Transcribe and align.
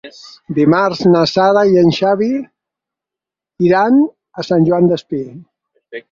Dimarts 0.59 1.01
na 1.15 1.19
Sara 1.31 1.59
i 1.73 1.75
en 1.81 1.91
Xavi 1.97 2.29
iran 3.67 3.99
a 4.05 4.47
Sant 4.47 4.65
Joan 4.71 4.89
Despí. 4.93 5.21